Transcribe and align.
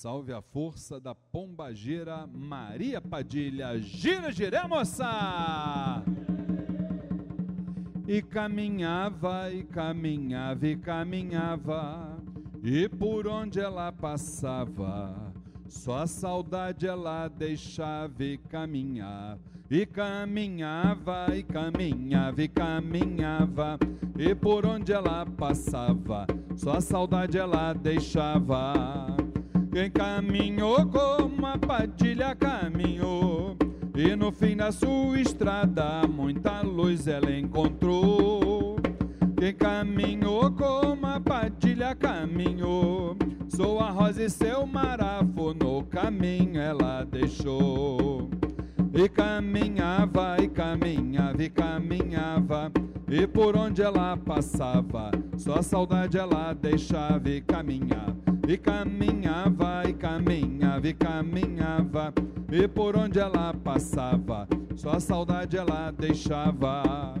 Salve 0.00 0.32
a 0.32 0.40
força 0.40 0.98
da 0.98 1.14
pombageira 1.14 2.26
Maria 2.26 3.02
Padilha. 3.02 3.78
Gira, 3.78 4.32
gira, 4.32 4.66
moça! 4.66 6.02
E 8.08 8.22
caminhava, 8.22 9.52
e 9.52 9.62
caminhava, 9.62 10.66
e 10.66 10.74
caminhava, 10.74 12.18
e 12.62 12.88
por 12.88 13.26
onde 13.26 13.60
ela 13.60 13.92
passava, 13.92 15.34
só 15.68 15.98
a 15.98 16.06
saudade 16.06 16.86
ela 16.86 17.28
deixava 17.28 18.24
e 18.24 18.38
caminhar. 18.38 19.38
E 19.70 19.84
caminhava, 19.84 21.26
e 21.36 21.42
caminhava, 21.42 22.42
e 22.42 22.48
caminhava, 22.48 23.78
e 24.18 24.34
por 24.34 24.64
onde 24.64 24.94
ela 24.94 25.26
passava, 25.26 26.26
só 26.56 26.78
a 26.78 26.80
saudade 26.80 27.36
ela 27.36 27.74
deixava. 27.74 29.20
Quem 29.72 29.88
caminhou 29.88 30.84
como 30.86 31.46
a 31.46 31.56
padilha 31.56 32.34
caminhou, 32.34 33.56
e 33.94 34.16
no 34.16 34.32
fim 34.32 34.56
da 34.56 34.72
sua 34.72 35.20
estrada 35.20 36.02
muita 36.08 36.60
luz 36.60 37.06
ela 37.06 37.30
encontrou. 37.30 38.76
Quem 39.38 39.54
caminhou 39.54 40.50
como 40.50 41.06
a 41.06 41.20
padilha 41.20 41.94
caminhou, 41.94 43.16
sua 43.48 43.90
rosa 43.90 44.24
e 44.24 44.28
seu 44.28 44.66
marafo 44.66 45.54
no 45.54 45.84
caminho 45.84 46.60
ela 46.60 47.04
deixou. 47.04 48.28
E 48.92 49.08
caminhava, 49.08 50.36
e 50.42 50.48
caminhava, 50.48 51.42
e 51.42 51.48
caminhava, 51.48 52.72
e 53.10 53.26
por 53.26 53.56
onde 53.56 53.82
ela 53.82 54.16
passava, 54.16 55.10
só 55.36 55.60
saudade 55.60 56.16
ela 56.16 56.52
deixava 56.52 57.28
e 57.28 57.40
caminhava. 57.40 58.16
E 58.46 58.56
caminhava, 58.56 59.82
e 59.88 59.92
caminhava, 59.92 60.88
e 60.88 60.94
caminhava, 60.94 62.14
e 62.50 62.68
por 62.68 62.96
onde 62.96 63.18
ela 63.18 63.52
passava, 63.52 64.48
só 64.76 65.00
saudade 65.00 65.56
ela 65.56 65.90
deixava. 65.90 67.14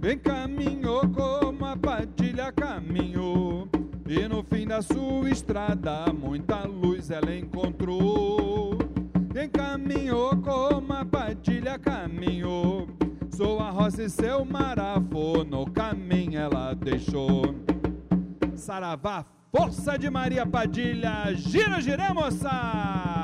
Quem 0.00 0.18
caminhou 0.18 1.02
como 1.08 1.66
a 1.66 1.76
padilha 1.76 2.50
caminhou, 2.52 3.68
e 4.06 4.26
no 4.28 4.42
fim 4.42 4.66
da 4.66 4.80
sua 4.80 5.28
estrada 5.30 6.12
muita 6.12 6.64
luz 6.64 7.10
ela 7.10 7.34
encontrou. 7.34 8.78
Quem 9.32 9.50
caminhou 9.50 10.34
como 10.38 10.92
a 10.94 11.04
padilha 11.04 11.78
caminhou, 11.78 12.88
sua 13.30 13.70
roça 13.70 14.02
e 14.02 14.10
seu 14.10 14.44
no 14.44 15.00
caminho 15.76 16.40
ela 16.40 16.74
deixou. 16.74 17.54
Saravá, 18.56 19.26
força 19.54 19.98
de 19.98 20.08
Maria 20.08 20.46
Padilha, 20.46 21.34
gira, 21.34 21.80
gira, 21.82 22.14
moça! 22.14 23.15